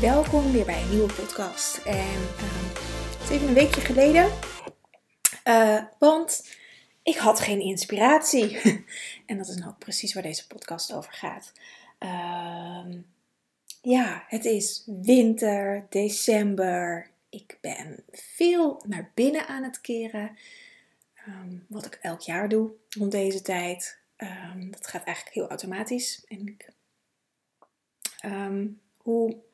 [0.00, 1.76] Welkom weer bij een nieuwe podcast.
[1.76, 2.72] En uh,
[3.12, 4.30] het is even een weekje geleden,
[5.44, 6.56] uh, want
[7.02, 8.58] ik had geen inspiratie.
[9.26, 11.52] en dat is nou precies waar deze podcast over gaat.
[12.00, 12.94] Uh,
[13.82, 17.10] ja, het is winter, december.
[17.28, 20.38] Ik ben veel naar binnen aan het keren.
[21.28, 23.98] Um, wat ik elk jaar doe rond deze tijd.
[24.70, 26.24] Dat gaat eigenlijk heel automatisch.
[26.28, 26.68] En ik,
[28.96, 29.46] hoe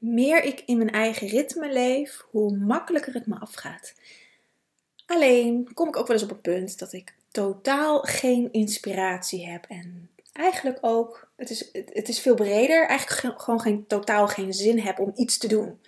[0.00, 3.94] meer ik in mijn eigen ritme leef, hoe makkelijker het me afgaat.
[5.06, 9.64] Alleen kom ik ook wel eens op het punt dat ik totaal geen inspiratie heb.
[9.68, 14.78] En eigenlijk ook, het is, het is veel breder, eigenlijk gewoon geen, totaal geen zin
[14.78, 15.78] heb om iets te doen.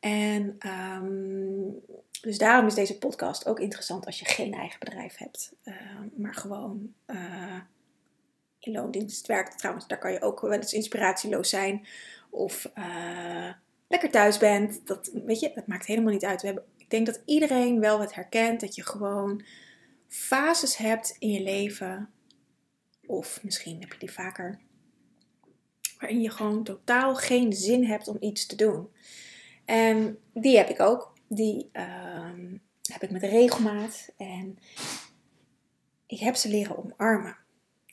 [0.00, 1.82] En um,
[2.20, 5.74] dus daarom is deze podcast ook interessant als je geen eigen bedrijf hebt, uh,
[6.16, 7.60] maar gewoon uh,
[8.58, 9.58] in loondienst werkt.
[9.58, 11.86] Trouwens, daar kan je ook wel eens inspiratieloos zijn
[12.34, 13.52] of uh,
[13.88, 14.86] lekker thuis bent.
[14.86, 16.40] Dat, weet je, dat maakt helemaal niet uit.
[16.40, 19.44] We hebben, ik denk dat iedereen wel het herkent dat je gewoon
[20.08, 22.10] fases hebt in je leven,
[23.06, 24.60] of misschien heb je die vaker,
[25.98, 28.88] waarin je gewoon totaal geen zin hebt om iets te doen.
[29.64, 31.12] En die heb ik ook.
[31.28, 32.50] Die uh,
[32.92, 34.08] heb ik met regelmaat.
[34.16, 34.58] En
[36.06, 37.36] ik heb ze leren omarmen.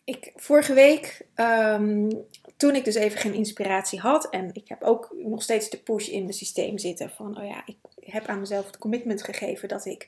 [0.03, 2.25] Ik, vorige week, um,
[2.62, 4.30] toen ik dus even geen inspiratie had.
[4.30, 7.09] En ik heb ook nog steeds de push in mijn systeem zitten.
[7.09, 10.08] Van, oh ja, ik heb aan mezelf het commitment gegeven dat ik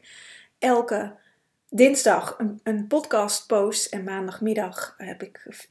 [0.59, 1.15] elke
[1.69, 3.94] dinsdag een, een podcast post.
[3.94, 5.66] En maandagmiddag heb ik,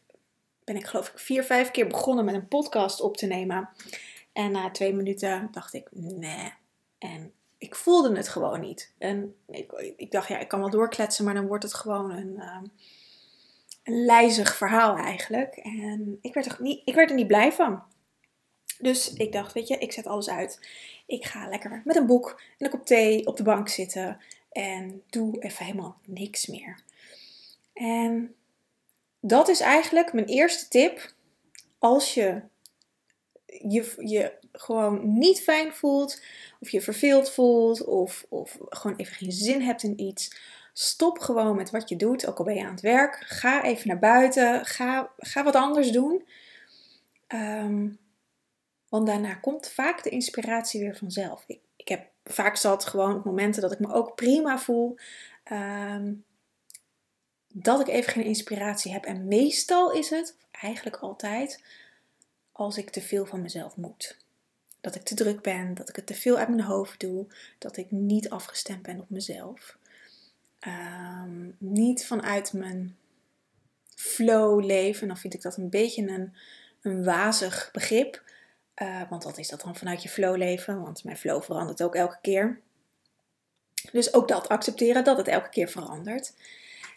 [0.64, 3.68] ben ik geloof ik vier, vijf keer begonnen met een podcast op te nemen.
[4.32, 6.52] En na twee minuten dacht ik, nee.
[6.98, 8.92] En ik voelde het gewoon niet.
[8.98, 12.34] En ik, ik dacht, ja, ik kan wel doorkletsen, maar dan wordt het gewoon een,
[12.36, 12.58] uh,
[13.82, 15.56] een lijzig verhaal eigenlijk.
[15.56, 17.82] En ik werd, er niet, ik werd er niet blij van.
[18.78, 20.68] Dus ik dacht, weet je, ik zet alles uit.
[21.06, 24.20] Ik ga lekker met een boek en een kop thee op de bank zitten.
[24.52, 26.78] En doe even helemaal niks meer.
[27.72, 28.34] En
[29.20, 31.14] dat is eigenlijk mijn eerste tip.
[31.78, 32.42] Als je
[33.46, 36.22] je, je gewoon niet fijn voelt,
[36.60, 40.36] of je verveeld voelt, of, of gewoon even geen zin hebt in iets,
[40.72, 43.22] stop gewoon met wat je doet, ook al ben je aan het werk.
[43.26, 46.28] Ga even naar buiten, ga, ga wat anders doen.
[47.28, 47.98] Um,
[48.88, 51.44] want daarna komt vaak de inspiratie weer vanzelf.
[51.46, 54.96] Ik, ik heb vaak zat gewoon op momenten dat ik me ook prima voel.
[55.52, 56.24] Um,
[57.52, 59.04] dat ik even geen inspiratie heb.
[59.04, 61.64] En meestal is het, eigenlijk altijd,
[62.52, 64.16] als ik te veel van mezelf moet.
[64.80, 67.26] Dat ik te druk ben, dat ik het te veel uit mijn hoofd doe,
[67.58, 69.76] dat ik niet afgestemd ben op mezelf.
[70.66, 72.96] Um, niet vanuit mijn
[73.96, 75.08] flow leven.
[75.08, 76.36] Dan vind ik dat een beetje een,
[76.82, 78.22] een wazig begrip.
[78.76, 80.82] Uh, want wat is dat dan vanuit je flow leven?
[80.82, 82.60] Want mijn flow verandert ook elke keer.
[83.92, 86.34] Dus ook dat accepteren dat het elke keer verandert.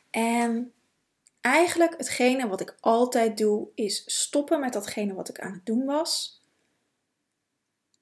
[0.09, 0.73] En
[1.41, 5.85] eigenlijk hetgene wat ik altijd doe, is stoppen met datgene wat ik aan het doen
[5.85, 6.41] was.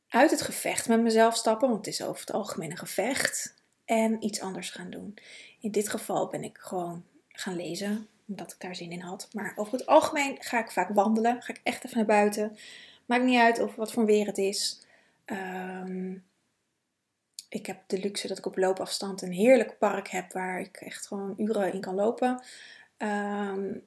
[0.09, 3.53] Uit het gevecht met mezelf stappen, want het is over het algemeen een gevecht.
[3.85, 5.13] En iets anders gaan doen.
[5.59, 9.27] In dit geval ben ik gewoon gaan lezen, omdat ik daar zin in had.
[9.31, 11.41] Maar over het algemeen ga ik vaak wandelen.
[11.41, 12.57] Ga ik echt even naar buiten.
[13.05, 14.85] Maakt niet uit of wat voor weer het is.
[15.25, 16.23] Um,
[17.49, 21.07] ik heb de luxe dat ik op loopafstand een heerlijk park heb waar ik echt
[21.07, 22.43] gewoon uren in kan lopen.
[22.97, 23.85] Um,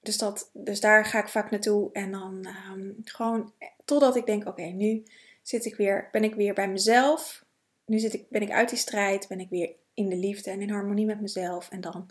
[0.00, 1.92] dus, dat, dus daar ga ik vaak naartoe.
[1.92, 3.52] En dan um, gewoon
[3.84, 5.02] totdat ik denk: oké, nu
[5.42, 7.44] zit ik weer, ben ik weer bij mezelf.
[7.86, 9.28] Nu zit ik, ben ik uit die strijd.
[9.28, 11.68] Ben ik weer in de liefde en in harmonie met mezelf.
[11.68, 12.08] En dan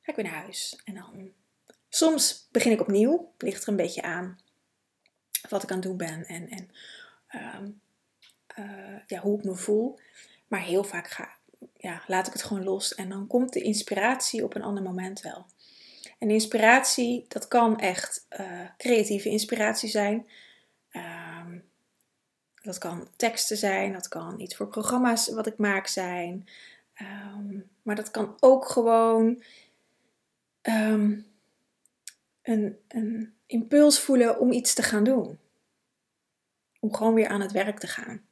[0.00, 0.80] ga ik weer naar huis.
[0.84, 1.32] En dan
[1.88, 3.32] soms begin ik opnieuw.
[3.38, 4.38] Ligt er een beetje aan
[5.48, 6.26] wat ik aan het doen ben.
[6.26, 6.70] En, en
[7.60, 7.80] um,
[8.58, 9.98] uh, ja, hoe ik me voel.
[10.48, 11.36] Maar heel vaak ga,
[11.76, 12.94] ja, laat ik het gewoon los.
[12.94, 15.46] En dan komt de inspiratie op een ander moment wel.
[16.18, 20.28] En inspiratie, dat kan echt uh, creatieve inspiratie zijn.
[20.92, 21.23] Uh,
[22.64, 26.48] dat kan teksten zijn, dat kan iets voor programma's wat ik maak zijn.
[27.00, 29.42] Um, maar dat kan ook gewoon
[30.62, 31.26] um,
[32.42, 35.38] een, een impuls voelen om iets te gaan doen.
[36.80, 38.26] om gewoon weer aan het werk te gaan.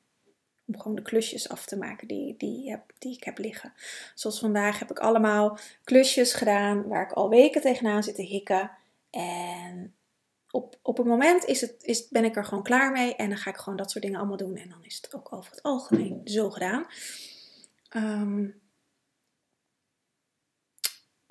[0.67, 3.73] Om gewoon de klusjes af te maken die, die, heb, die ik heb liggen.
[4.15, 8.71] Zoals vandaag heb ik allemaal klusjes gedaan waar ik al weken tegenaan zit te hikken.
[9.11, 9.95] En
[10.53, 13.17] op, op het moment is het, is, ben ik er gewoon klaar mee.
[13.17, 14.57] En dan ga ik gewoon dat soort dingen allemaal doen.
[14.57, 16.87] En dan is het ook over het algemeen zo gedaan.
[17.89, 18.49] Ehm,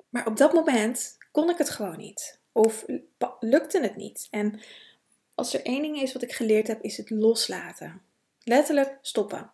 [0.08, 2.38] maar op dat moment kon ik het gewoon niet.
[2.52, 2.84] Of
[3.40, 4.28] lukte het niet.
[4.30, 4.60] En
[5.34, 8.02] als er één ding is wat ik geleerd heb, is het loslaten.
[8.42, 9.51] Letterlijk stoppen.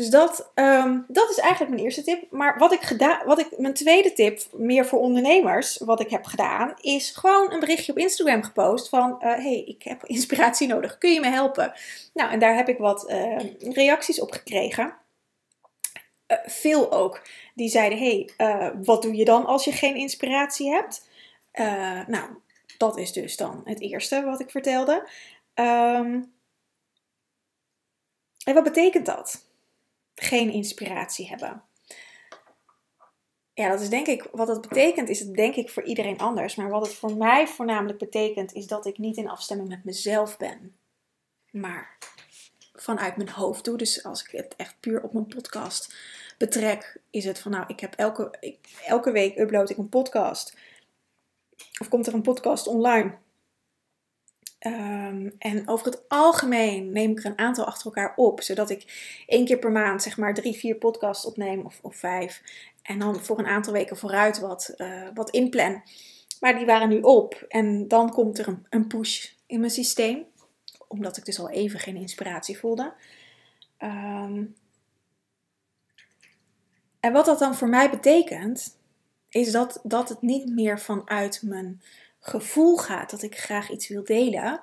[0.00, 2.30] Dus dat, um, dat is eigenlijk mijn eerste tip.
[2.30, 6.24] Maar wat ik gedaan, wat ik, mijn tweede tip, meer voor ondernemers, wat ik heb
[6.24, 10.98] gedaan, is gewoon een berichtje op Instagram gepost van: uh, hey, ik heb inspiratie nodig,
[10.98, 11.72] kun je me helpen?
[12.14, 14.94] Nou, en daar heb ik wat uh, reacties op gekregen.
[16.28, 17.22] Uh, veel ook.
[17.54, 18.30] Die zeiden: hey,
[18.82, 21.08] wat doe je dan als je geen inspiratie hebt?
[22.06, 22.28] nou,
[22.78, 25.08] dat is dus dan het eerste wat ik vertelde.
[25.54, 26.32] Um,
[28.44, 29.48] en wat betekent dat?
[30.22, 31.62] Geen inspiratie hebben.
[33.54, 36.54] Ja, dat is denk ik, wat dat betekent, is het denk ik voor iedereen anders.
[36.54, 40.36] Maar wat het voor mij voornamelijk betekent, is dat ik niet in afstemming met mezelf
[40.36, 40.76] ben.
[41.50, 41.98] Maar
[42.72, 43.76] vanuit mijn hoofd doe.
[43.76, 45.94] Dus als ik het echt puur op mijn podcast
[46.38, 48.56] betrek, is het van nou, ik heb elke,
[48.86, 50.56] elke week upload ik een podcast.
[51.80, 53.18] Of komt er een podcast online?
[54.60, 59.12] Ehm, en over het algemeen neem ik er een aantal achter elkaar op, zodat ik
[59.26, 62.42] één keer per maand zeg maar drie, vier podcasts opneem of, of vijf.
[62.82, 65.82] En dan voor een aantal weken vooruit wat, uh, wat inplan.
[66.40, 70.24] Maar die waren nu op en dan komt er een, push in mijn systeem,
[70.88, 72.92] omdat ik dus al even geen inspiratie voelde.
[73.76, 74.44] Ehm,
[77.00, 78.78] en wat dat dan voor mij betekent,
[79.28, 81.82] is dat, dat het niet meer vanuit mijn
[82.20, 84.62] gevoel gaat dat ik graag iets wil delen,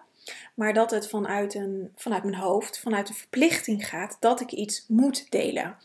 [0.54, 4.86] maar dat het vanuit, een, vanuit mijn hoofd, vanuit een verplichting gaat dat ik iets
[4.88, 5.78] moet delen.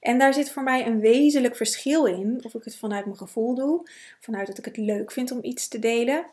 [0.00, 3.54] En daar zit voor mij een wezenlijk verschil in of ik het vanuit mijn gevoel
[3.54, 3.90] doe,
[4.20, 6.26] vanuit dat ik het leuk vind om iets te delen,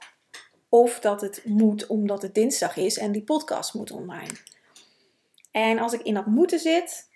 [0.69, 4.31] of dat het moet omdat het dinsdag is en die podcast moet online.
[5.51, 7.09] En als ik in dat moeten zit,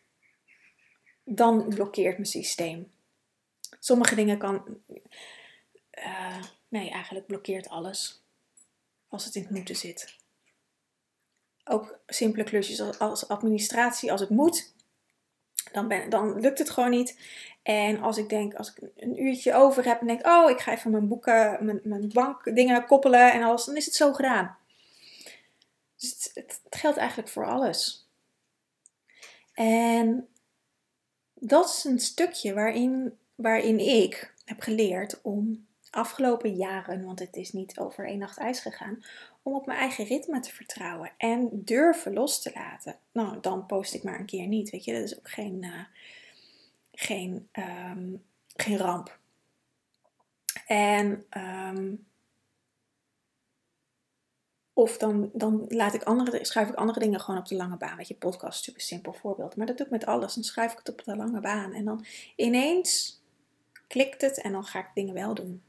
[1.23, 2.91] dan blokkeert mijn systeem.
[3.79, 4.63] Sommige dingen kan.
[5.97, 6.43] Uh,
[6.73, 8.23] Nee, eigenlijk blokkeert alles.
[9.07, 10.15] Als het in het moeten zit.
[11.63, 14.73] Ook simpele klusjes als administratie, als het moet,
[15.71, 17.19] dan, dan lukt het gewoon niet.
[17.63, 20.71] En als ik denk, als ik een uurtje over heb en denk, oh, ik ga
[20.71, 24.57] even mijn boeken, mijn, mijn bankdingen koppelen en alles, dan is het zo gedaan.
[25.95, 28.09] Dus het, het, het geldt eigenlijk voor alles.
[29.53, 30.27] En
[31.33, 37.51] dat is een stukje waarin, waarin ik heb geleerd om afgelopen jaren, want het is
[37.51, 39.03] niet over één nacht ijs gegaan,
[39.41, 42.97] om op mijn eigen ritme te vertrouwen en durven los te laten.
[43.11, 45.83] Nou, dan post ik maar een keer niet, weet je, dat is ook geen, uh,
[46.91, 48.23] geen, um,
[48.55, 49.19] geen ramp.
[50.67, 52.05] En um,
[54.73, 57.97] of dan, dan laat ik andere, schrijf ik andere dingen gewoon op de lange baan.
[57.97, 59.55] Weet je, podcast is natuurlijk een simpel voorbeeld.
[59.55, 60.33] Maar dat doe ik met alles.
[60.33, 61.73] Dan schrijf ik het op de lange baan.
[61.73, 62.05] En dan
[62.35, 63.21] ineens
[63.87, 65.61] klikt het en dan ga ik dingen wel doen.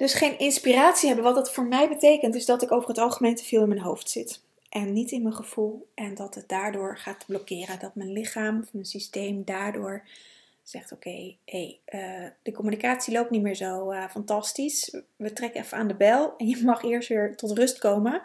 [0.00, 1.24] Dus geen inspiratie hebben.
[1.24, 3.80] Wat dat voor mij betekent, is dat ik over het algemeen te veel in mijn
[3.80, 4.42] hoofd zit.
[4.68, 5.88] En niet in mijn gevoel.
[5.94, 7.78] En dat het daardoor gaat blokkeren.
[7.78, 10.06] Dat mijn lichaam of mijn systeem daardoor
[10.62, 14.96] zegt: Oké, okay, hey, uh, de communicatie loopt niet meer zo uh, fantastisch.
[15.16, 16.36] We trekken even aan de bel.
[16.36, 18.22] En je mag eerst weer tot rust komen.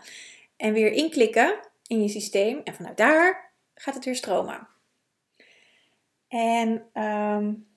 [0.58, 2.62] En weer inklikken in je systeem.
[2.64, 4.68] En vanuit daar gaat het weer stromen.
[6.28, 7.68] En um,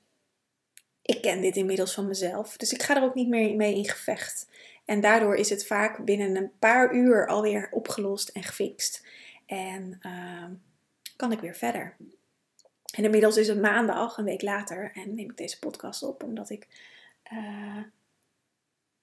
[1.08, 2.56] ik ken dit inmiddels van mezelf.
[2.56, 4.48] Dus ik ga er ook niet meer mee in gevecht.
[4.84, 9.06] En daardoor is het vaak binnen een paar uur alweer opgelost en gefixt.
[9.46, 10.44] En uh,
[11.16, 11.96] kan ik weer verder.
[12.94, 16.50] En inmiddels is het maandag, een week later, en neem ik deze podcast op omdat
[16.50, 16.66] ik
[17.32, 17.82] uh,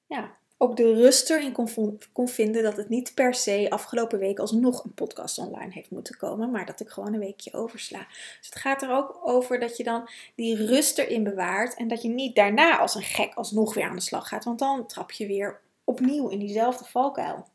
[0.06, 4.40] ja, ook de rust erin kon, kon vinden dat het niet per se afgelopen week
[4.40, 8.08] alsnog een podcast online heeft moeten komen, maar dat ik gewoon een weekje oversla.
[8.10, 12.02] Dus het gaat er ook over dat je dan die rust erin bewaart en dat
[12.02, 15.12] je niet daarna als een gek alsnog weer aan de slag gaat, want dan trap
[15.12, 17.48] je weer opnieuw in diezelfde valkuil.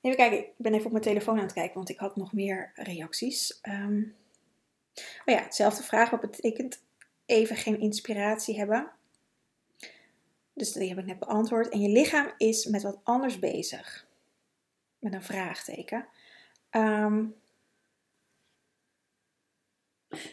[0.00, 2.32] Even kijken, ik ben even op mijn telefoon aan het kijken, want ik had nog
[2.32, 3.58] meer reacties.
[3.62, 4.16] Um,
[4.96, 6.10] oh ja, hetzelfde vraag.
[6.10, 6.82] Wat betekent
[7.26, 8.90] even geen inspiratie hebben?
[10.60, 11.68] Dus die heb ik net beantwoord.
[11.68, 14.06] En je lichaam is met wat anders bezig.
[14.98, 16.06] Met een vraagteken.
[16.70, 17.34] Um,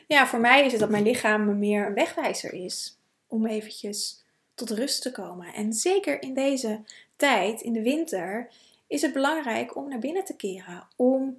[0.08, 2.98] ja, voor mij is het dat mijn lichaam me meer een wegwijzer is.
[3.28, 5.54] Om eventjes tot rust te komen.
[5.54, 6.84] En zeker in deze
[7.16, 8.52] tijd, in de winter,
[8.88, 11.38] is het belangrijk om naar binnen te keren, om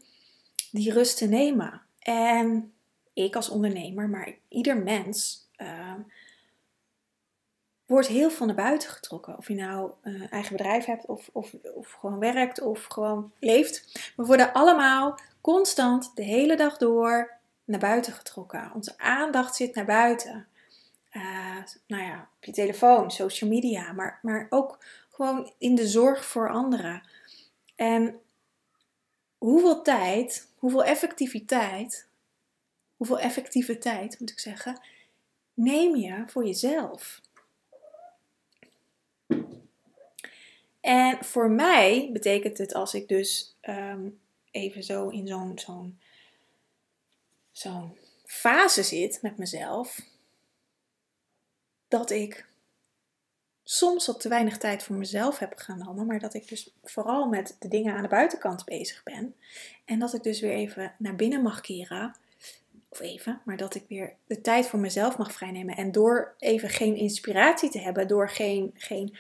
[0.71, 1.83] die rust te nemen.
[1.99, 2.73] En
[3.13, 5.95] ik als ondernemer, maar ieder mens uh,
[7.89, 9.39] wordt heel veel naar buiten getrokken.
[9.39, 14.13] Of je nou een eigen bedrijf hebt, of, of, of gewoon werkt, of gewoon leeft.
[14.17, 18.71] We worden allemaal constant de hele dag door naar buiten getrokken.
[18.75, 20.47] Onze aandacht zit naar buiten.
[21.13, 26.25] Uh, nou ja, op je telefoon, social media, maar, maar ook gewoon in de zorg
[26.25, 27.03] voor anderen.
[27.77, 28.21] En
[29.39, 32.09] hoeveel tijd, hoeveel effectiviteit,
[32.97, 34.81] hoeveel effectieve tijd moet ik zeggen,
[35.55, 37.21] neem je voor jezelf?
[40.81, 44.21] En voor mij betekent het als ik dus um,
[44.51, 45.99] even zo in zo'n zo'n
[47.53, 50.01] zo'n fase zit met mezelf,
[51.89, 52.47] dat ik
[53.65, 57.57] soms wat te weinig tijd voor mezelf heb genomen, maar dat ik dus vooral met
[57.59, 59.37] de dingen aan de buitenkant bezig ben.
[59.85, 62.15] En dat ik dus weer even naar binnen mag keren.
[63.01, 65.77] Even, maar dat ik weer de tijd voor mezelf mag vrijnemen.
[65.77, 69.17] En door even geen inspiratie te hebben, door geen, geen,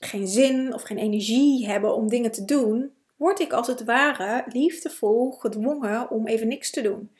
[0.00, 4.44] geen zin of geen energie hebben om dingen te doen, word ik als het ware
[4.48, 7.10] liefdevol gedwongen om even niks te doen.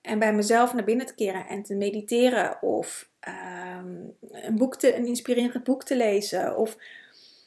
[0.00, 3.96] En bij mezelf naar binnen te keren en te mediteren of ehm,
[4.30, 6.76] een, boek te, een inspirerend boek te lezen of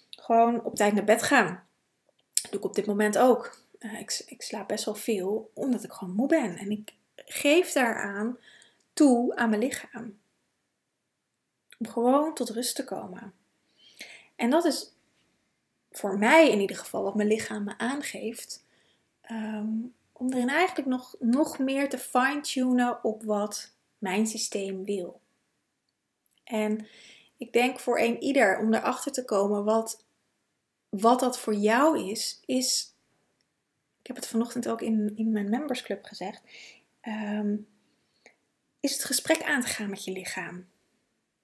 [0.10, 1.64] gewoon op tijd naar bed gaan.
[2.42, 3.60] Dat doe ik op dit moment ook.
[3.80, 6.58] Uh, ik, ik slaap best wel veel omdat ik gewoon moe ben.
[6.58, 6.94] En ik
[7.32, 8.38] geef daaraan
[8.94, 10.20] toe aan mijn lichaam.
[11.80, 13.34] Om gewoon tot rust te komen.
[14.36, 14.94] En dat is
[15.92, 18.66] voor mij in ieder geval wat mijn lichaam me aangeeft.
[19.32, 25.20] Um, om erin eigenlijk nog, nog meer te fine-tunen op wat mijn systeem wil.
[26.44, 26.88] En
[27.38, 30.04] ik denk voor een ieder om erachter te komen wat,
[30.90, 32.94] wat dat voor jou is, is.
[34.02, 36.44] Ik heb het vanochtend ook in, in mijn membersclub gezegd.
[37.02, 37.56] Ehm,
[38.80, 40.70] is het gesprek aan te gaan met je lichaam.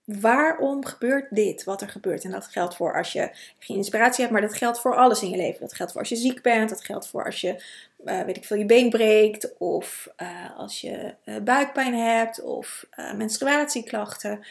[0.03, 2.23] Waarom gebeurt dit, wat er gebeurt?
[2.23, 5.29] En dat geldt voor als je geen inspiratie hebt, maar dat geldt voor alles in
[5.29, 5.59] je leven.
[5.59, 7.63] Dat geldt voor als je ziek bent, dat geldt voor als je,
[8.05, 12.85] uh, weet ik veel, je been breekt, of uh, als je uh, buikpijn hebt, of
[13.15, 14.45] menstruatieklachten.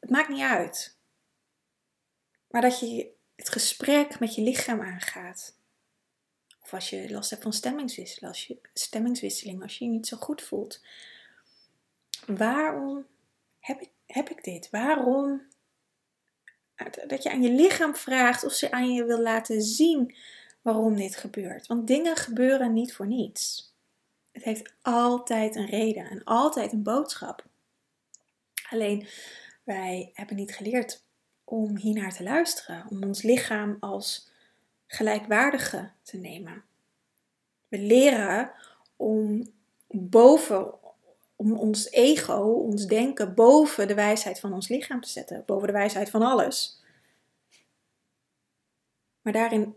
[0.00, 0.96] Het maakt niet uit.
[2.50, 5.57] Maar dat je het gesprek met je lichaam aangaat.
[6.68, 10.16] Of als je last hebt van stemmingswisseling, als je, stemmingswisseling, als je je niet zo
[10.16, 10.80] goed voelt.
[12.26, 13.06] Waarom
[13.60, 14.70] heb ik heb ik dit?
[14.70, 15.42] Waarom?
[17.06, 20.14] Dat je aan je lichaam vraagt of ze aan je wil laten zien
[20.62, 21.66] waarom dit gebeurt.
[21.66, 23.72] Want dingen gebeuren niet voor niets.
[24.32, 27.44] Het heeft altijd een reden en altijd een boodschap.
[28.70, 29.06] Alleen
[29.64, 31.02] wij hebben niet geleerd
[31.44, 34.27] om hiernaar te luisteren, om ons lichaam als
[34.88, 36.64] gelijkwaardige te nemen.
[37.68, 38.52] We leren
[38.96, 39.52] om
[39.86, 40.78] boven
[41.36, 45.72] om ons ego, ons denken, boven de wijsheid van ons lichaam te zetten, boven de
[45.72, 46.82] wijsheid van alles.
[49.22, 49.76] Maar daarin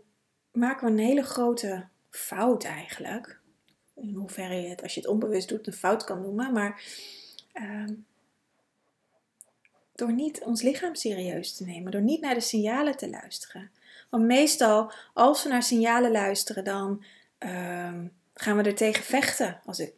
[0.52, 3.40] maken we een hele grote fout eigenlijk.
[3.94, 6.52] In hoeverre je het, als je het onbewust doet, een fout kan noemen.
[6.52, 6.82] Maar
[7.54, 7.88] uh,
[9.94, 13.70] door niet ons lichaam serieus te nemen, door niet naar de signalen te luisteren.
[14.12, 17.04] Want meestal, als we naar signalen luisteren, dan.
[17.38, 17.94] Uh,
[18.34, 19.60] gaan we er tegen vechten.
[19.64, 19.94] Als ik,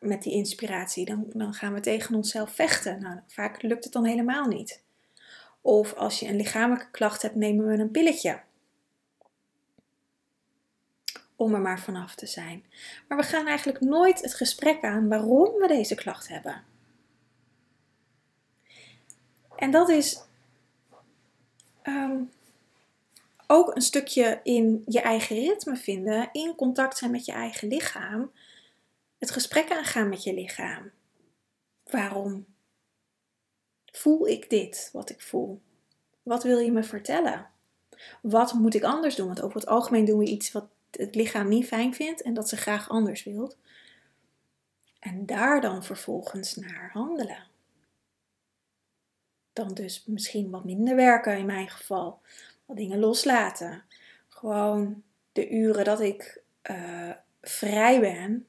[0.00, 3.02] met die inspiratie, dan, dan gaan we tegen onszelf vechten.
[3.02, 4.82] Nou, vaak lukt het dan helemaal niet.
[5.60, 8.40] Of als je een lichamelijke klacht hebt, nemen we een pilletje.
[11.36, 12.64] Om er maar vanaf te zijn.
[13.08, 16.64] Maar we gaan eigenlijk nooit het gesprek aan waarom we deze klacht hebben.
[19.56, 20.22] En dat is
[21.82, 22.30] um,
[23.50, 28.32] ook een stukje in je eigen ritme vinden, in contact zijn met je eigen lichaam,
[29.18, 30.90] het gesprek aangaan met je lichaam.
[31.84, 32.46] Waarom
[33.92, 35.60] voel ik dit wat ik voel?
[36.22, 37.50] Wat wil je me vertellen?
[38.22, 39.26] Wat moet ik anders doen?
[39.26, 42.48] Want over het algemeen doen we iets wat het lichaam niet fijn vindt en dat
[42.48, 43.56] ze graag anders wilt.
[44.98, 47.46] En daar dan vervolgens naar handelen.
[49.52, 52.20] Dan dus misschien wat minder werken in mijn geval
[52.76, 53.82] dingen loslaten.
[54.28, 57.10] Gewoon de uren dat ik uh,
[57.40, 58.46] vrij ben.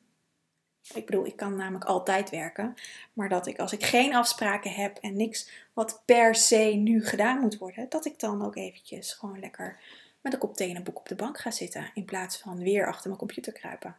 [0.94, 2.74] Ik bedoel, ik kan namelijk altijd werken.
[3.14, 7.40] Maar dat ik als ik geen afspraken heb en niks wat per se nu gedaan
[7.40, 9.80] moet worden, dat ik dan ook eventjes gewoon lekker
[10.22, 11.92] met een kop thee en een boek op de bank ga zitten.
[11.94, 13.96] In plaats van weer achter mijn computer kruipen.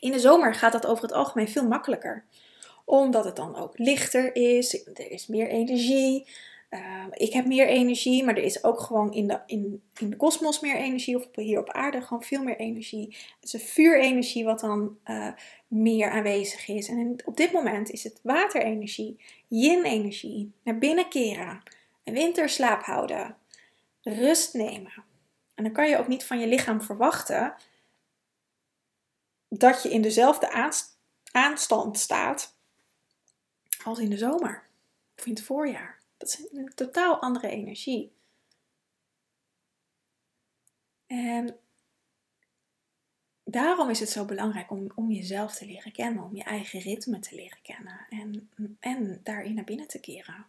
[0.00, 2.24] In de zomer gaat dat over het algemeen veel makkelijker.
[2.84, 6.28] Omdat het dan ook lichter is, er is meer energie.
[6.70, 10.16] Uh, ik heb meer energie, maar er is ook gewoon in de, in, in de
[10.16, 11.16] kosmos meer energie.
[11.16, 13.16] Of hier op aarde gewoon veel meer energie.
[13.40, 15.32] Het is een vuurenergie wat dan uh,
[15.66, 16.88] meer aanwezig is.
[16.88, 20.52] En op dit moment is het waterenergie, yin-energie.
[20.62, 21.62] Naar binnen keren.
[22.04, 23.36] Winterslaap houden.
[24.02, 24.92] Rust nemen.
[25.54, 27.54] En dan kan je ook niet van je lichaam verwachten
[29.48, 30.78] dat je in dezelfde
[31.32, 32.54] aanstand staat
[33.84, 34.62] als in de zomer
[35.18, 35.99] of in het voorjaar.
[36.20, 38.12] Dat is een totaal andere energie.
[41.06, 41.56] En
[43.44, 47.18] daarom is het zo belangrijk om, om jezelf te leren kennen, om je eigen ritme
[47.18, 48.50] te leren kennen en,
[48.80, 50.46] en daarin naar binnen te keren.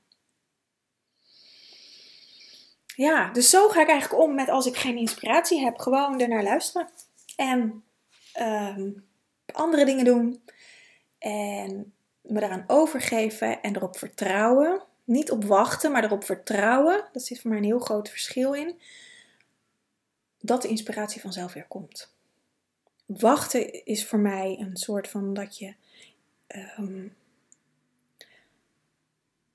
[2.96, 6.44] Ja, dus zo ga ik eigenlijk om met als ik geen inspiratie heb, gewoon ernaar
[6.44, 6.90] luisteren.
[7.36, 7.84] En
[8.34, 8.92] Ehm,
[9.54, 10.44] andere dingen doen.
[11.18, 14.84] En me daaraan overgeven en erop vertrouwen.
[15.12, 17.10] Niet op wachten, maar erop vertrouwen.
[17.12, 18.80] Dat zit voor mij een heel groot verschil in.
[20.40, 22.14] Dat de inspiratie vanzelf weer komt.
[23.06, 25.76] Wachten is voor mij een soort van dat je
[26.48, 27.08] ehm,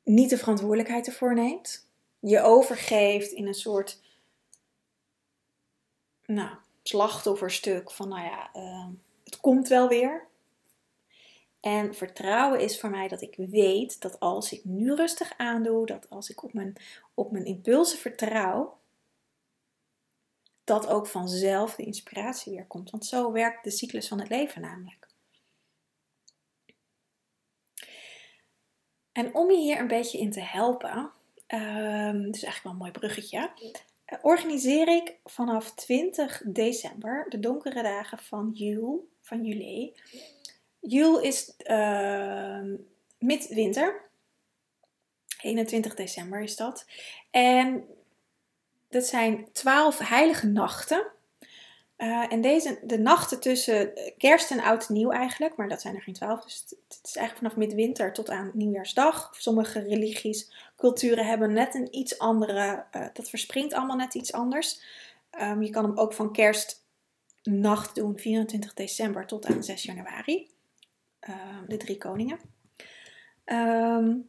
[0.03, 1.89] niet de verantwoordelijkheid ervoor neemt.
[2.21, 4.01] Je overgeeft in een soort
[6.27, 8.87] nou, slachtofferstuk van, nou ja, uh,
[9.25, 10.27] het komt wel weer.
[11.67, 16.11] En vertrouwen is voor mij dat ik weet dat als ik nu rustig aandoe, dat
[16.11, 16.77] als ik op mijn,
[17.15, 18.79] op mijn impulsen vertrouw,
[20.65, 22.91] dat ook vanzelf de inspiratie weer komt.
[22.91, 25.07] Want zo werkt de cyclus van het leven namelijk.
[29.13, 31.13] En om je hier een beetje in te helpen,
[31.49, 33.51] um, dus eigenlijk wel een mooi bruggetje,
[34.23, 39.95] organiseer ik vanaf 20 december de donkere dagen van Jul, van juli.
[40.89, 42.61] Jul is uh,
[43.19, 44.05] midwinter.
[45.41, 46.87] 21 december is dat.
[47.31, 47.85] En
[48.89, 51.07] dat zijn 12 heilige nachten.
[51.99, 56.03] Uh, en deze, de nachten tussen kerst en oud nieuw eigenlijk, maar dat zijn er
[56.03, 56.45] geen twaalf.
[56.45, 59.31] Dus het, is eigenlijk vanaf midwinter tot aan nieuwjaarsdag.
[59.39, 64.81] Sommige religies, culturen hebben net een iets andere, uh, dat verspringt allemaal net iets anders.
[65.41, 70.55] Um, je kan hem ook van kerstnacht doen, 24 december tot aan 6 januari.
[71.29, 72.39] Uh, de drie koningen.
[73.45, 74.29] Um,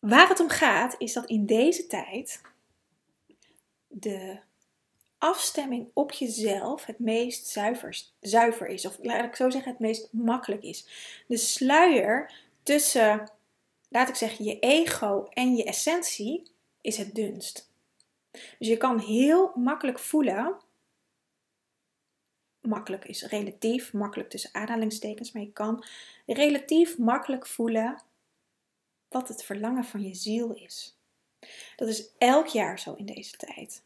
[0.00, 2.40] waar het om gaat is dat in deze tijd
[3.86, 4.38] de
[5.18, 8.86] afstemming op jezelf het meest zuiver, zuiver is.
[8.86, 10.86] Of laat ik zo zeggen, het meest makkelijk is.
[11.26, 13.30] De sluier tussen,
[13.88, 16.42] laat ik zeggen, je ego en je essentie
[16.80, 17.72] is het dunst.
[18.30, 20.56] Dus je kan heel makkelijk voelen.
[22.68, 25.84] Makkelijk is relatief, makkelijk tussen aanhalingstekens, maar je kan
[26.26, 28.02] relatief makkelijk voelen
[29.08, 30.96] wat het verlangen van je ziel is.
[31.76, 33.82] Dat is elk jaar zo in deze tijd.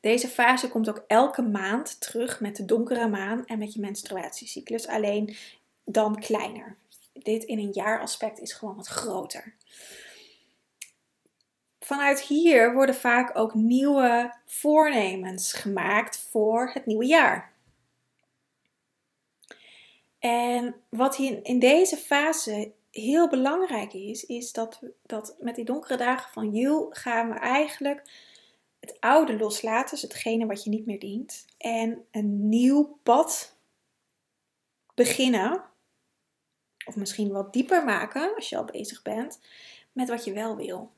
[0.00, 4.86] Deze fase komt ook elke maand terug met de donkere maan en met je menstruatiecyclus,
[4.86, 5.36] alleen
[5.84, 6.76] dan kleiner.
[7.12, 9.54] Dit in een jaaraspect is gewoon wat groter.
[11.84, 17.52] Vanuit hier worden vaak ook nieuwe voornemens gemaakt voor het nieuwe jaar.
[20.18, 25.96] En wat hier in deze fase heel belangrijk is, is dat, dat met die donkere
[25.96, 28.02] dagen van Jul gaan we eigenlijk
[28.80, 33.56] het oude loslaten, dus hetgene wat je niet meer dient, en een nieuw pad
[34.94, 35.64] beginnen,
[36.84, 39.40] of misschien wat dieper maken als je al bezig bent,
[39.92, 40.92] met wat je wel wil.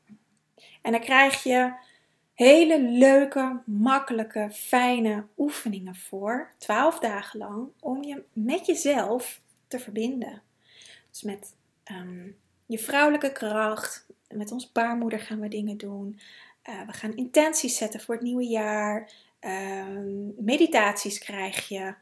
[0.83, 1.73] En dan krijg je
[2.35, 10.43] hele leuke, makkelijke, fijne oefeningen voor, 12 dagen lang, om je met jezelf te verbinden.
[11.11, 12.29] Dus met ehm,
[12.67, 16.19] je vrouwelijke kracht, met ons baarmoeder gaan we dingen doen.
[16.69, 19.11] Uh, we gaan intenties zetten voor het nieuwe jaar.
[19.41, 21.95] Um, meditaties krijg je.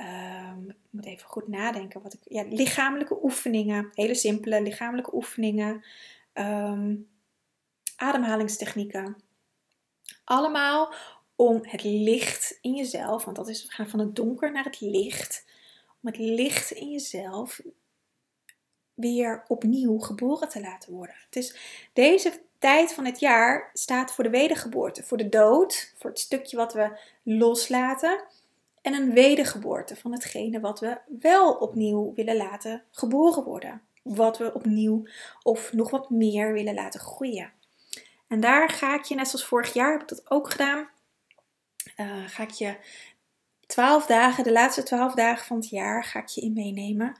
[0.00, 2.02] Um, ik moet even goed nadenken.
[2.02, 3.90] Wat ik, ja, lichamelijke oefeningen.
[3.94, 5.84] Hele simpele lichamelijke oefeningen.
[6.34, 7.08] Um,
[7.96, 9.16] ademhalingstechnieken.
[10.24, 10.94] Allemaal
[11.36, 14.80] om het licht in jezelf, want dat is, we gaan van het donker naar het
[14.80, 15.44] licht.
[16.02, 17.60] Om het licht in jezelf
[18.94, 21.14] weer opnieuw geboren te laten worden.
[21.30, 21.56] Dus
[21.92, 26.56] deze tijd van het jaar staat voor de wedergeboorte, voor de dood, voor het stukje
[26.56, 28.24] wat we loslaten.
[28.82, 33.82] En een wedergeboorte van hetgene wat we wel opnieuw willen laten geboren worden.
[34.02, 35.06] Wat we opnieuw
[35.42, 37.52] of nog wat meer willen laten groeien.
[38.28, 40.88] En daar ga ik je, net zoals vorig jaar heb ik dat ook gedaan,
[41.96, 42.76] uh, ga ik je
[43.66, 47.16] twaalf dagen, de laatste twaalf dagen van het jaar, ga ik je in meenemen.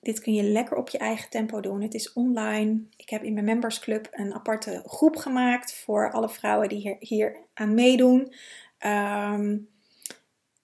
[0.00, 1.82] Dit kun je lekker op je eigen tempo doen.
[1.82, 2.80] Het is online.
[2.96, 7.36] Ik heb in mijn membersclub een aparte groep gemaakt voor alle vrouwen die hier, hier
[7.54, 8.34] aan meedoen.
[8.78, 9.58] Ehm,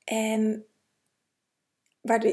[0.05, 0.67] en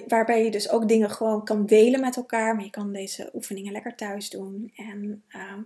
[0.07, 2.55] waarbij je dus ook dingen gewoon kan delen met elkaar.
[2.55, 4.71] Maar je kan deze oefeningen lekker thuis doen.
[4.75, 5.57] En uh,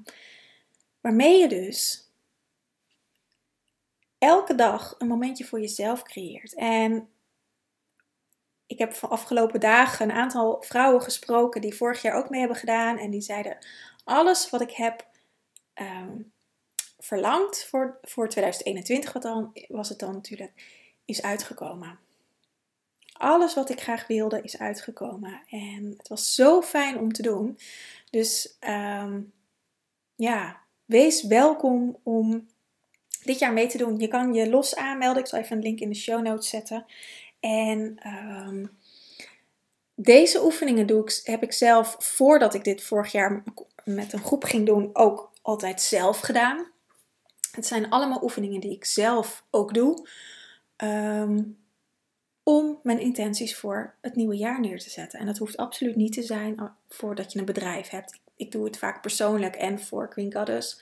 [1.07, 2.09] waarmee je dus
[4.17, 6.53] elke dag een momentje voor jezelf creëert.
[6.53, 7.09] En
[8.65, 12.57] ik heb van afgelopen dagen een aantal vrouwen gesproken die vorig jaar ook mee hebben
[12.57, 12.97] gedaan.
[12.97, 13.57] En die zeiden:
[14.03, 15.07] Alles wat ik heb
[15.73, 16.21] ehm,
[16.99, 20.51] verlangd voor, voor 2021, wat dan, was het dan natuurlijk,
[21.05, 21.99] is uitgekomen.
[23.13, 25.41] Alles wat ik graag wilde is uitgekomen.
[25.49, 27.59] En het was zo fijn om te doen.
[28.09, 29.21] Dus ehm,
[30.15, 32.47] ja, wees welkom om
[33.23, 33.99] dit jaar mee te doen.
[33.99, 35.21] Je kan je los aanmelden.
[35.21, 36.85] Ik zal even een link in de show notes zetten.
[37.39, 38.65] En ehm,
[39.95, 43.43] deze oefeningen doe ik, heb ik zelf, voordat ik dit vorig jaar
[43.83, 46.67] met een groep ging doen, ook altijd zelf gedaan.
[47.51, 50.07] Het zijn allemaal oefeningen die ik zelf ook doe.
[50.75, 51.43] Ehm,
[52.43, 55.19] om mijn intenties voor het nieuwe jaar neer te zetten.
[55.19, 58.19] En dat hoeft absoluut niet te zijn voordat je een bedrijf hebt.
[58.37, 60.81] Ik doe het vaak persoonlijk en voor Queen Goddess.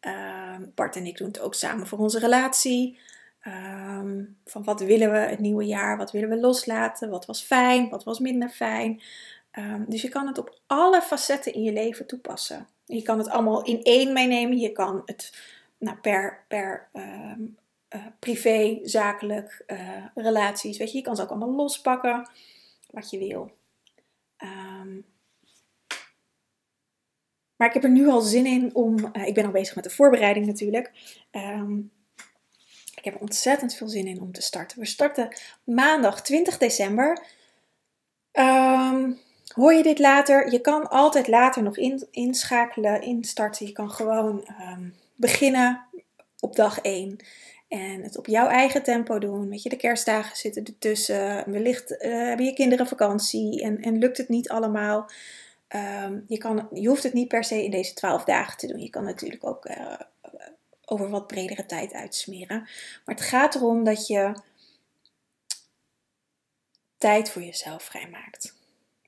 [0.00, 2.98] Ehm, Bart en ik doen het ook samen voor onze relatie.
[3.40, 5.96] Ehm, van wat willen we het nieuwe jaar?
[5.96, 7.10] Wat willen we loslaten?
[7.10, 7.88] Wat was fijn?
[7.88, 9.02] Wat was minder fijn?
[9.50, 12.68] Ehm, dus je kan het op alle facetten in je leven toepassen.
[12.84, 14.58] Je kan het allemaal in één meenemen.
[14.58, 15.38] Je kan het
[15.78, 17.32] nou, per, per uh,
[18.18, 20.78] privé, zakelijk, uh, relaties.
[20.78, 22.30] Weet je, je kan ze ook allemaal lospakken.
[22.90, 23.56] Wat je wil.
[27.58, 29.10] Maar ik heb er nu al zin in om.
[29.12, 30.92] Uh, ik ben al bezig met de voorbereiding natuurlijk.
[31.32, 31.90] Um,
[32.94, 34.78] ik heb er ontzettend veel zin in om te starten.
[34.78, 35.28] We starten
[35.64, 37.24] maandag 20 december.
[38.32, 39.18] Um,
[39.54, 40.52] hoor je dit later?
[40.52, 43.66] Je kan altijd later nog in, inschakelen, instarten.
[43.66, 45.86] Je kan gewoon um, beginnen
[46.40, 47.16] op dag 1.
[47.68, 49.48] En het op jouw eigen tempo doen.
[49.48, 51.50] Weet je, de kerstdagen zitten ertussen.
[51.50, 55.10] Wellicht uh, hebben je kinderen vakantie en, en lukt het niet allemaal.
[55.74, 58.80] Um, je, kan, je hoeft het niet per se in deze 12 dagen te doen.
[58.80, 59.94] Je kan natuurlijk ook uh,
[60.84, 62.60] over wat bredere tijd uitsmeren.
[63.04, 64.34] Maar het gaat erom dat je
[66.98, 68.56] tijd voor jezelf vrijmaakt.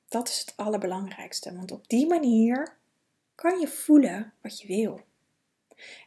[0.09, 2.77] Dat is het allerbelangrijkste, want op die manier
[3.35, 5.01] kan je voelen wat je wil.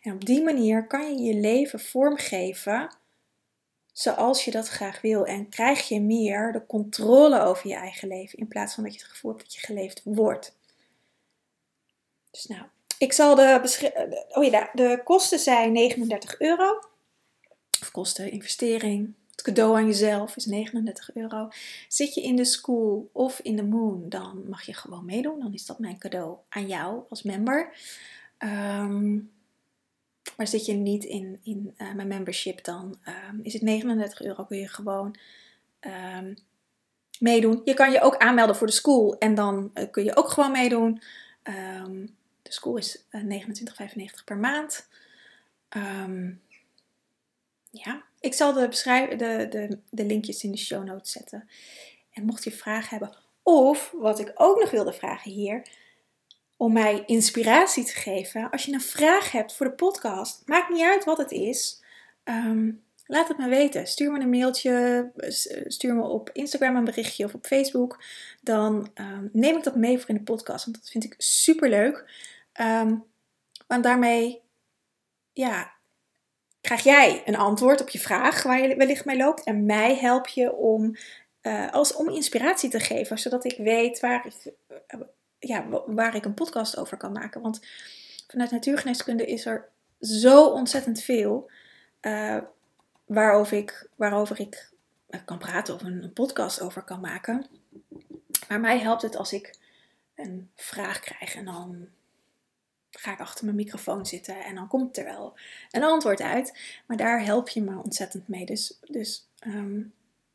[0.01, 2.95] En op die manier kan je je leven vormgeven
[3.93, 5.25] zoals je dat graag wil.
[5.25, 8.99] En krijg je meer de controle over je eigen leven in plaats van dat je
[8.99, 10.55] het gevoel hebt dat je geleefd wordt.
[12.31, 12.63] Dus nou,
[12.97, 16.79] ik zal de, oh ja, de kosten zijn 39 euro.
[17.81, 19.13] Of kosten, investering.
[19.31, 21.49] Het cadeau aan jezelf is 39 euro.
[21.87, 25.39] Zit je in de school of in de moon, dan mag je gewoon meedoen.
[25.39, 27.75] Dan is dat mijn cadeau aan jou als member.
[28.37, 29.19] Ehm,
[30.37, 32.97] maar zit je niet in, in uh, mijn membership, dan
[33.29, 34.43] um, is het 39 euro.
[34.43, 35.15] Kun je gewoon
[36.17, 36.37] um,
[37.19, 37.61] meedoen.
[37.63, 40.51] Je kan je ook aanmelden voor de school en dan uh, kun je ook gewoon
[40.51, 41.01] meedoen.
[41.83, 44.87] Um, de school is uh, eh, 29,95 per maand.
[47.71, 48.67] Ja, ik zal de,
[49.17, 51.49] de, de, de linkjes in de show notes zetten.
[52.11, 55.67] En mocht je vragen hebben, of wat ik ook nog wilde vragen hier,
[56.57, 58.49] om mij inspiratie te geven.
[58.49, 61.81] Als je een vraag hebt voor de podcast, maakt niet uit wat het is.
[62.23, 63.87] Um, laat het me weten.
[63.87, 65.11] Stuur me een mailtje,
[65.67, 68.03] stuur me op Instagram een berichtje of op Facebook.
[68.41, 71.69] Dan um, neem ik dat mee voor in de podcast, want dat vind ik super
[71.69, 72.11] leuk.
[72.61, 73.03] Um,
[73.67, 74.41] want daarmee,
[75.33, 75.71] ja,
[76.61, 79.43] krijg jij een antwoord op je vraag waar je wellicht mee loopt.
[79.43, 80.95] En mij help je om,
[81.41, 84.53] uh, als, om inspiratie te geven, zodat ik weet waar ik,
[85.47, 87.41] ja, waar ik een podcast over kan maken.
[87.41, 87.59] Want
[88.27, 91.51] vanuit natuurgeneeskunde is er zo ontzettend veel
[92.01, 92.37] uh,
[93.05, 94.71] waarover ik, waarover ik
[95.25, 97.45] kan praten of een, podcast over kan maken.
[98.47, 99.57] Maar mij helpt het als ik
[100.15, 101.87] een vraag krijg en dan
[102.89, 105.37] ga ik achter mijn microfoon zitten en dan komt er wel
[105.71, 106.59] een antwoord uit.
[106.87, 108.45] Maar daar help je me ontzettend mee.
[108.45, 109.93] Dus, dus um,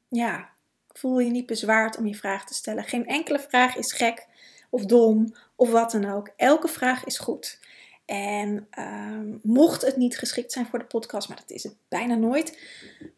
[0.08, 0.50] ja,
[0.92, 2.84] voel je niet bezwaard om je vraag te stellen.
[2.84, 4.26] Geen enkele vraag is gek
[4.70, 6.30] of dom of wat dan ook.
[6.36, 7.58] Elke vraag is goed.
[8.04, 12.14] En um, mocht het niet geschikt zijn voor de podcast, maar dat is het bijna
[12.14, 12.58] nooit.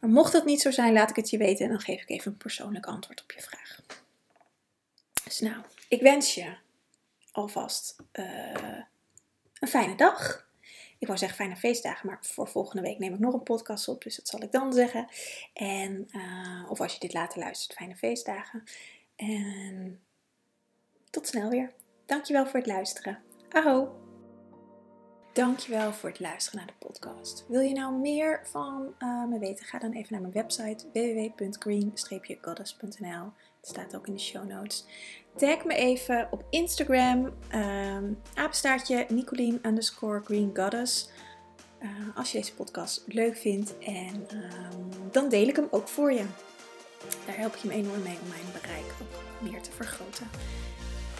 [0.00, 2.08] Maar mocht het niet zo zijn, laat ik het je weten en dan geef ik
[2.10, 3.80] even een persoonlijk antwoord op je vraag.
[5.24, 6.56] Dus nou, ik wens je
[7.32, 8.78] alvast uh,
[9.58, 10.48] een fijne dag.
[10.98, 14.02] Ik wou zeggen fijne feestdagen, maar voor volgende week neem ik nog een podcast op,
[14.02, 15.08] dus dat zal ik dan zeggen.
[15.52, 18.64] En, uh, of als je dit later luistert, fijne feestdagen.
[19.16, 20.00] En
[21.11, 21.73] tot snel weer.
[22.07, 23.18] Dankjewel voor het luisteren.
[23.49, 24.01] Aho!
[25.33, 27.44] Dankjewel voor het luisteren naar de podcast.
[27.49, 29.64] Wil je nou meer van uh, me weten?
[29.64, 33.33] Ga dan even naar mijn website www.green-goddess.nl.
[33.61, 34.87] Het staat ook in de show notes.
[35.37, 41.11] Tag me even op Instagram, um, apenstaartje Nicolien underscore Green Goddess.
[41.83, 46.12] Uh, als je deze podcast leuk vindt en um, dan deel ik hem ook voor
[46.12, 46.25] je.
[47.27, 50.27] Daar help je me enorm mee om mijn bereik ook meer te vergroten.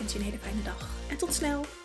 [0.01, 1.80] Wens je een hele fijne dag en tot snel!